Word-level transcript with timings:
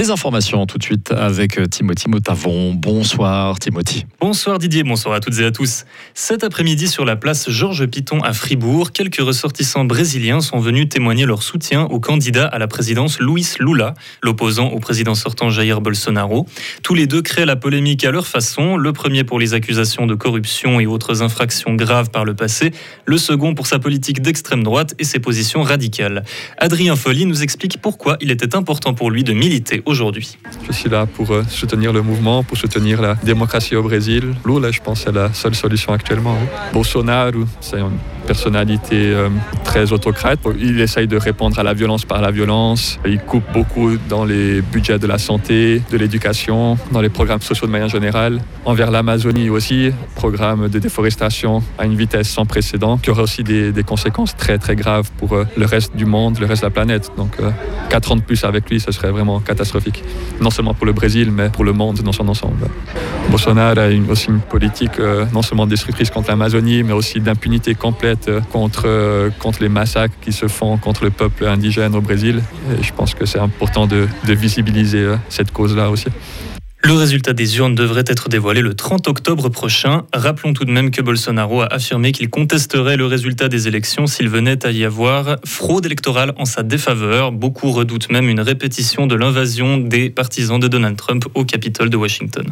Les 0.00 0.10
informations 0.10 0.64
tout 0.64 0.78
de 0.78 0.82
suite 0.82 1.12
avec 1.12 1.58
euh, 1.58 1.66
Timothy 1.66 2.08
Motavon. 2.08 2.72
Bonsoir 2.72 3.58
Timothy. 3.58 4.06
Bonsoir 4.18 4.58
Didier, 4.58 4.82
bonsoir 4.82 5.14
à 5.14 5.20
toutes 5.20 5.38
et 5.40 5.44
à 5.44 5.50
tous. 5.50 5.84
Cet 6.14 6.42
après-midi 6.42 6.88
sur 6.88 7.04
la 7.04 7.16
place 7.16 7.50
Georges 7.50 7.84
Piton 7.84 8.22
à 8.22 8.32
Fribourg, 8.32 8.92
quelques 8.92 9.20
ressortissants 9.20 9.84
brésiliens 9.84 10.40
sont 10.40 10.58
venus 10.58 10.88
témoigner 10.88 11.26
leur 11.26 11.42
soutien 11.42 11.82
au 11.82 12.00
candidat 12.00 12.46
à 12.46 12.58
la 12.58 12.66
présidence 12.66 13.20
Luis 13.20 13.46
Lula, 13.60 13.92
l'opposant 14.22 14.68
au 14.68 14.78
président 14.78 15.14
sortant 15.14 15.50
Jair 15.50 15.82
Bolsonaro. 15.82 16.46
Tous 16.82 16.94
les 16.94 17.06
deux 17.06 17.20
créent 17.20 17.44
la 17.44 17.56
polémique 17.56 18.02
à 18.06 18.10
leur 18.10 18.26
façon, 18.26 18.78
le 18.78 18.94
premier 18.94 19.24
pour 19.24 19.38
les 19.38 19.52
accusations 19.52 20.06
de 20.06 20.14
corruption 20.14 20.80
et 20.80 20.86
autres 20.86 21.20
infractions 21.20 21.74
graves 21.74 22.08
par 22.08 22.24
le 22.24 22.32
passé, 22.32 22.72
le 23.04 23.18
second 23.18 23.54
pour 23.54 23.66
sa 23.66 23.78
politique 23.78 24.22
d'extrême 24.22 24.62
droite 24.62 24.94
et 24.98 25.04
ses 25.04 25.18
positions 25.18 25.60
radicales. 25.60 26.24
Adrien 26.56 26.96
Folly 26.96 27.26
nous 27.26 27.42
explique 27.42 27.82
pourquoi 27.82 28.16
il 28.22 28.30
était 28.30 28.56
important 28.56 28.94
pour 28.94 29.10
lui 29.10 29.24
de 29.24 29.34
militer 29.34 29.82
aujourd'hui. 29.90 30.38
Je 30.66 30.72
suis 30.72 30.88
là 30.88 31.06
pour 31.06 31.30
euh, 31.32 31.42
soutenir 31.48 31.92
le 31.92 32.02
mouvement, 32.02 32.42
pour 32.42 32.56
soutenir 32.56 33.02
la 33.02 33.14
démocratie 33.14 33.76
au 33.76 33.82
Brésil. 33.82 34.34
Lula, 34.46 34.70
je 34.70 34.80
pense, 34.80 35.02
c'est 35.02 35.12
la 35.12 35.32
seule 35.32 35.54
solution 35.54 35.92
actuellement. 35.92 36.36
Bolsonaro, 36.72 37.44
c'est 37.60 37.80
personnalité 38.30 39.12
euh, 39.12 39.28
très 39.64 39.90
autocrate. 39.92 40.38
Il 40.60 40.80
essaye 40.80 41.08
de 41.08 41.16
répondre 41.16 41.58
à 41.58 41.64
la 41.64 41.74
violence 41.74 42.04
par 42.04 42.20
la 42.20 42.30
violence. 42.30 43.00
Il 43.04 43.18
coupe 43.18 43.42
beaucoup 43.52 43.90
dans 44.08 44.24
les 44.24 44.62
budgets 44.62 45.00
de 45.00 45.08
la 45.08 45.18
santé, 45.18 45.82
de 45.90 45.96
l'éducation, 45.96 46.78
dans 46.92 47.00
les 47.00 47.08
programmes 47.08 47.42
sociaux 47.42 47.66
de 47.66 47.72
manière 47.72 47.88
générale. 47.88 48.40
Envers 48.64 48.92
l'Amazonie 48.92 49.50
aussi, 49.50 49.90
programme 50.14 50.68
de 50.68 50.78
déforestation 50.78 51.60
à 51.76 51.86
une 51.86 51.96
vitesse 51.96 52.28
sans 52.28 52.46
précédent, 52.46 52.98
qui 52.98 53.10
aura 53.10 53.22
aussi 53.22 53.42
des, 53.42 53.84
conséquences 53.84 54.36
très 54.36 54.58
très 54.58 54.76
graves 54.76 55.10
pour 55.18 55.32
euh, 55.32 55.44
le 55.56 55.66
reste 55.66 55.96
du 55.96 56.04
monde, 56.04 56.38
le 56.38 56.46
reste 56.46 56.62
de 56.62 56.66
la 56.66 56.70
planète. 56.70 57.10
Donc 57.16 57.32
4 57.88 58.12
ans 58.12 58.16
de 58.16 58.22
plus 58.22 58.44
avec 58.44 58.70
lui, 58.70 58.78
ce 58.78 58.92
serait 58.92 59.10
vraiment 59.10 59.40
catastrophique 59.40 60.04
non 60.40 60.50
seulement 60.50 60.74
pour 60.74 60.86
le 60.86 60.92
Brésil, 60.92 61.32
mais 61.32 61.48
pour 61.48 61.64
le 61.64 61.72
monde 61.72 61.98
dans 62.00 62.12
son 62.12 62.28
ensemble. 62.28 62.66
Bolsonaro 63.30 63.78
a 63.78 63.88
aussi 64.10 64.28
une 64.28 64.40
politique 64.40 64.98
euh, 64.98 65.24
non 65.32 65.42
seulement 65.42 65.66
destructrice 65.66 66.10
contre 66.10 66.30
l'Amazonie, 66.30 66.82
mais 66.82 66.92
aussi 66.92 67.20
d'impunité 67.20 67.74
complète 67.74 68.19
euh, 68.28 68.40
contre, 68.40 68.84
euh, 68.86 69.30
contre 69.38 69.62
les 69.62 69.68
massacres 69.68 70.14
qui 70.20 70.32
se 70.32 70.48
font 70.48 70.76
contre 70.78 71.04
le 71.04 71.10
peuple 71.10 71.46
indigène 71.46 71.94
au 71.94 72.00
Brésil. 72.00 72.42
Je 72.80 72.92
pense 72.92 73.14
que 73.14 73.26
c'est 73.26 73.38
important 73.38 73.86
de, 73.86 74.08
de 74.26 74.32
visibiliser 74.32 75.14
cette 75.28 75.52
cause-là 75.52 75.90
aussi. 75.90 76.08
Le 76.82 76.94
résultat 76.94 77.34
des 77.34 77.58
urnes 77.58 77.74
devrait 77.74 78.04
être 78.06 78.30
dévoilé 78.30 78.62
le 78.62 78.72
30 78.72 79.06
octobre 79.06 79.50
prochain. 79.50 80.06
Rappelons 80.14 80.54
tout 80.54 80.64
de 80.64 80.70
même 80.70 80.90
que 80.90 81.02
Bolsonaro 81.02 81.60
a 81.60 81.66
affirmé 81.66 82.12
qu'il 82.12 82.30
contesterait 82.30 82.96
le 82.96 83.04
résultat 83.04 83.48
des 83.48 83.68
élections 83.68 84.06
s'il 84.06 84.30
venait 84.30 84.64
à 84.64 84.70
y 84.70 84.84
avoir 84.86 85.36
fraude 85.44 85.84
électorale 85.84 86.32
en 86.38 86.46
sa 86.46 86.62
défaveur. 86.62 87.32
Beaucoup 87.32 87.70
redoutent 87.70 88.10
même 88.10 88.30
une 88.30 88.40
répétition 88.40 89.06
de 89.06 89.14
l'invasion 89.14 89.76
des 89.76 90.08
partisans 90.08 90.58
de 90.58 90.68
Donald 90.68 90.96
Trump 90.96 91.26
au 91.34 91.44
Capitole 91.44 91.90
de 91.90 91.98
Washington. 91.98 92.46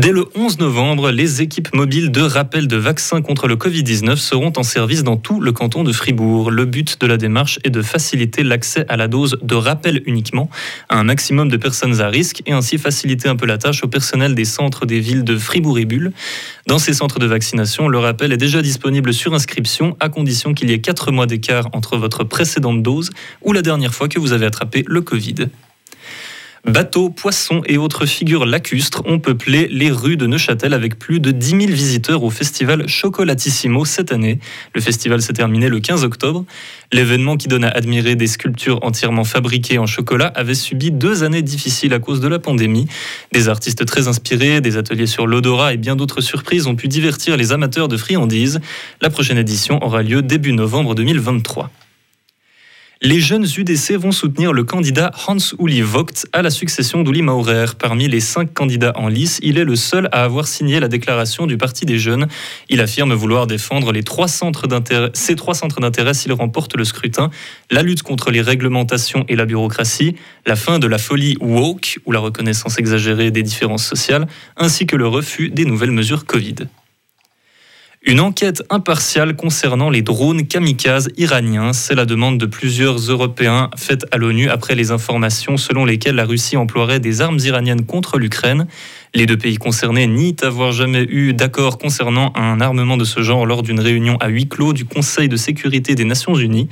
Dès 0.00 0.12
le 0.12 0.24
11 0.34 0.60
novembre, 0.60 1.10
les 1.10 1.42
équipes 1.42 1.74
mobiles 1.74 2.10
de 2.10 2.22
rappel 2.22 2.66
de 2.66 2.76
vaccins 2.78 3.20
contre 3.20 3.46
le 3.48 3.56
Covid-19 3.56 4.16
seront 4.16 4.50
en 4.56 4.62
service 4.62 5.02
dans 5.02 5.18
tout 5.18 5.42
le 5.42 5.52
canton 5.52 5.84
de 5.84 5.92
Fribourg. 5.92 6.50
Le 6.50 6.64
but 6.64 6.98
de 6.98 7.06
la 7.06 7.18
démarche 7.18 7.58
est 7.64 7.70
de 7.70 7.82
faciliter 7.82 8.42
l'accès 8.42 8.86
à 8.88 8.96
la 8.96 9.08
dose 9.08 9.36
de 9.42 9.54
rappel 9.54 10.02
uniquement 10.06 10.48
à 10.88 10.96
un 10.96 11.04
maximum 11.04 11.50
de 11.50 11.58
personnes 11.58 12.00
à 12.00 12.08
risque 12.08 12.40
et 12.46 12.52
ainsi 12.52 12.78
faciliter 12.78 13.28
un 13.28 13.36
peu 13.36 13.44
la 13.44 13.58
tâche 13.58 13.84
au 13.84 13.88
personnel 13.88 14.34
des 14.34 14.46
centres 14.46 14.86
des 14.86 15.00
villes 15.00 15.22
de 15.22 15.36
Fribourg 15.36 15.78
et 15.78 15.84
Bulle. 15.84 16.12
Dans 16.66 16.78
ces 16.78 16.94
centres 16.94 17.18
de 17.18 17.26
vaccination, 17.26 17.86
le 17.86 17.98
rappel 17.98 18.32
est 18.32 18.38
déjà 18.38 18.62
disponible 18.62 19.12
sur 19.12 19.34
inscription 19.34 19.98
à 20.00 20.08
condition 20.08 20.54
qu'il 20.54 20.70
y 20.70 20.72
ait 20.72 20.80
4 20.80 21.12
mois 21.12 21.26
d'écart 21.26 21.68
entre 21.74 21.98
votre 21.98 22.24
précédente 22.24 22.82
dose 22.82 23.10
ou 23.42 23.52
la 23.52 23.60
dernière 23.60 23.92
fois 23.92 24.08
que 24.08 24.18
vous 24.18 24.32
avez 24.32 24.46
attrapé 24.46 24.82
le 24.86 25.02
Covid. 25.02 25.50
Bateaux, 26.66 27.08
poissons 27.08 27.62
et 27.64 27.78
autres 27.78 28.04
figures 28.04 28.44
lacustres 28.44 29.02
ont 29.06 29.18
peuplé 29.18 29.66
les 29.70 29.90
rues 29.90 30.18
de 30.18 30.26
Neuchâtel 30.26 30.74
avec 30.74 30.98
plus 30.98 31.18
de 31.18 31.30
10 31.30 31.48
000 31.48 31.60
visiteurs 31.68 32.22
au 32.22 32.28
festival 32.28 32.86
Chocolatissimo 32.86 33.86
cette 33.86 34.12
année. 34.12 34.38
Le 34.74 34.82
festival 34.82 35.22
s'est 35.22 35.32
terminé 35.32 35.70
le 35.70 35.80
15 35.80 36.04
octobre. 36.04 36.44
L'événement 36.92 37.38
qui 37.38 37.48
donne 37.48 37.64
à 37.64 37.70
admirer 37.70 38.14
des 38.14 38.26
sculptures 38.26 38.78
entièrement 38.82 39.24
fabriquées 39.24 39.78
en 39.78 39.86
chocolat 39.86 40.26
avait 40.26 40.54
subi 40.54 40.90
deux 40.90 41.22
années 41.22 41.40
difficiles 41.40 41.94
à 41.94 41.98
cause 41.98 42.20
de 42.20 42.28
la 42.28 42.38
pandémie. 42.38 42.86
Des 43.32 43.48
artistes 43.48 43.86
très 43.86 44.06
inspirés, 44.06 44.60
des 44.60 44.76
ateliers 44.76 45.06
sur 45.06 45.26
l'odorat 45.26 45.72
et 45.72 45.78
bien 45.78 45.96
d'autres 45.96 46.20
surprises 46.20 46.66
ont 46.66 46.76
pu 46.76 46.88
divertir 46.88 47.38
les 47.38 47.52
amateurs 47.52 47.88
de 47.88 47.96
friandises. 47.96 48.60
La 49.00 49.08
prochaine 49.08 49.38
édition 49.38 49.82
aura 49.82 50.02
lieu 50.02 50.20
début 50.20 50.52
novembre 50.52 50.94
2023. 50.94 51.70
Les 53.02 53.18
jeunes 53.18 53.46
UDC 53.46 53.92
vont 53.92 54.12
soutenir 54.12 54.52
le 54.52 54.62
candidat 54.62 55.10
Hans-Uli 55.26 55.80
Vogt 55.80 56.26
à 56.34 56.42
la 56.42 56.50
succession 56.50 57.02
d'Uli 57.02 57.22
Maurer. 57.22 57.64
Parmi 57.78 58.08
les 58.08 58.20
cinq 58.20 58.52
candidats 58.52 58.92
en 58.94 59.08
lice, 59.08 59.40
il 59.42 59.56
est 59.56 59.64
le 59.64 59.74
seul 59.74 60.10
à 60.12 60.22
avoir 60.22 60.46
signé 60.46 60.80
la 60.80 60.88
déclaration 60.88 61.46
du 61.46 61.56
Parti 61.56 61.86
des 61.86 61.98
jeunes. 61.98 62.28
Il 62.68 62.82
affirme 62.82 63.14
vouloir 63.14 63.46
défendre 63.46 63.92
les 63.92 64.02
trois 64.02 64.28
centres 64.28 64.68
ces 65.14 65.34
trois 65.34 65.54
centres 65.54 65.80
d'intérêt 65.80 66.12
s'il 66.12 66.34
remporte 66.34 66.76
le 66.76 66.84
scrutin 66.84 67.30
la 67.70 67.82
lutte 67.82 68.02
contre 68.02 68.30
les 68.30 68.42
réglementations 68.42 69.24
et 69.28 69.34
la 69.36 69.46
bureaucratie, 69.46 70.16
la 70.44 70.54
fin 70.54 70.78
de 70.78 70.86
la 70.86 70.98
folie 70.98 71.38
woke 71.40 72.00
ou 72.04 72.12
la 72.12 72.20
reconnaissance 72.20 72.78
exagérée 72.78 73.30
des 73.30 73.42
différences 73.42 73.86
sociales, 73.86 74.26
ainsi 74.58 74.84
que 74.84 74.96
le 74.96 75.06
refus 75.06 75.48
des 75.48 75.64
nouvelles 75.64 75.90
mesures 75.90 76.26
Covid. 76.26 76.66
Une 78.02 78.20
enquête 78.20 78.62
impartiale 78.70 79.36
concernant 79.36 79.90
les 79.90 80.00
drones 80.00 80.46
kamikazes 80.46 81.10
iraniens, 81.18 81.74
c'est 81.74 81.94
la 81.94 82.06
demande 82.06 82.38
de 82.38 82.46
plusieurs 82.46 82.96
Européens 82.96 83.68
faite 83.76 84.06
à 84.10 84.16
l'ONU 84.16 84.48
après 84.48 84.74
les 84.74 84.90
informations 84.90 85.58
selon 85.58 85.84
lesquelles 85.84 86.14
la 86.14 86.24
Russie 86.24 86.56
emploierait 86.56 86.98
des 86.98 87.20
armes 87.20 87.38
iraniennes 87.40 87.84
contre 87.84 88.18
l'Ukraine. 88.18 88.66
Les 89.12 89.26
deux 89.26 89.36
pays 89.36 89.56
concernés 89.56 90.06
nient 90.06 90.36
avoir 90.42 90.70
jamais 90.70 91.02
eu 91.02 91.34
d'accord 91.34 91.78
concernant 91.78 92.32
un 92.36 92.60
armement 92.60 92.96
de 92.96 93.04
ce 93.04 93.22
genre 93.22 93.44
lors 93.44 93.64
d'une 93.64 93.80
réunion 93.80 94.16
à 94.18 94.28
huis 94.28 94.48
clos 94.48 94.72
du 94.72 94.84
Conseil 94.84 95.28
de 95.28 95.36
sécurité 95.36 95.96
des 95.96 96.04
Nations 96.04 96.36
Unies. 96.36 96.68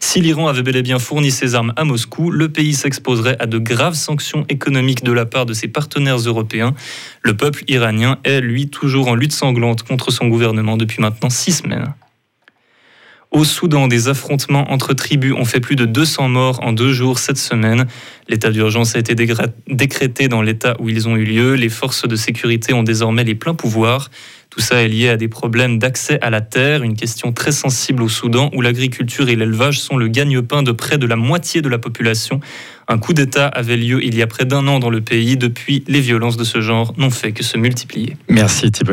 Si 0.00 0.22
l'Iran 0.22 0.48
avait 0.48 0.62
bel 0.62 0.76
et 0.76 0.82
bien 0.82 0.98
fourni 0.98 1.30
ses 1.30 1.54
armes 1.54 1.74
à 1.76 1.84
Moscou, 1.84 2.30
le 2.30 2.48
pays 2.48 2.72
s'exposerait 2.72 3.36
à 3.40 3.46
de 3.46 3.58
graves 3.58 3.94
sanctions 3.94 4.46
économiques 4.48 5.04
de 5.04 5.12
la 5.12 5.26
part 5.26 5.44
de 5.44 5.52
ses 5.52 5.68
partenaires 5.68 6.16
européens. 6.16 6.74
Le 7.22 7.36
peuple 7.36 7.62
iranien 7.68 8.18
est, 8.24 8.40
lui, 8.40 8.68
toujours 8.68 9.08
en 9.08 9.14
lutte 9.14 9.32
sanglante 9.32 9.82
contre 9.82 10.10
son 10.10 10.28
gouvernement 10.28 10.78
depuis 10.78 11.02
maintenant 11.02 11.28
six 11.30 11.52
semaines. 11.52 11.92
Au 13.32 13.44
Soudan, 13.44 13.88
des 13.88 14.08
affrontements 14.08 14.70
entre 14.70 14.92
tribus 14.92 15.32
ont 15.32 15.46
fait 15.46 15.58
plus 15.60 15.74
de 15.74 15.86
200 15.86 16.28
morts 16.28 16.60
en 16.62 16.74
deux 16.74 16.92
jours 16.92 17.18
cette 17.18 17.38
semaine. 17.38 17.86
L'état 18.28 18.50
d'urgence 18.50 18.94
a 18.94 18.98
été 18.98 19.14
décrété 19.14 20.28
dans 20.28 20.42
l'état 20.42 20.76
où 20.78 20.90
ils 20.90 21.08
ont 21.08 21.16
eu 21.16 21.24
lieu. 21.24 21.54
Les 21.54 21.70
forces 21.70 22.06
de 22.06 22.14
sécurité 22.14 22.74
ont 22.74 22.82
désormais 22.82 23.24
les 23.24 23.34
pleins 23.34 23.54
pouvoirs. 23.54 24.10
Tout 24.50 24.60
ça 24.60 24.82
est 24.82 24.88
lié 24.88 25.08
à 25.08 25.16
des 25.16 25.28
problèmes 25.28 25.78
d'accès 25.78 26.18
à 26.20 26.28
la 26.28 26.42
terre, 26.42 26.82
une 26.82 26.94
question 26.94 27.32
très 27.32 27.52
sensible 27.52 28.02
au 28.02 28.10
Soudan 28.10 28.50
où 28.54 28.60
l'agriculture 28.60 29.30
et 29.30 29.34
l'élevage 29.34 29.80
sont 29.80 29.96
le 29.96 30.08
gagne-pain 30.08 30.62
de 30.62 30.72
près 30.72 30.98
de 30.98 31.06
la 31.06 31.16
moitié 31.16 31.62
de 31.62 31.70
la 31.70 31.78
population. 31.78 32.38
Un 32.86 32.98
coup 32.98 33.14
d'État 33.14 33.46
avait 33.46 33.78
lieu 33.78 34.04
il 34.04 34.14
y 34.14 34.20
a 34.20 34.26
près 34.26 34.44
d'un 34.44 34.66
an 34.68 34.78
dans 34.78 34.90
le 34.90 35.00
pays. 35.00 35.38
Depuis, 35.38 35.84
les 35.88 36.00
violences 36.00 36.36
de 36.36 36.44
ce 36.44 36.60
genre 36.60 36.92
n'ont 36.98 37.08
fait 37.08 37.32
que 37.32 37.42
se 37.42 37.56
multiplier. 37.56 38.18
Merci 38.28 38.70
Thibaut. 38.70 38.92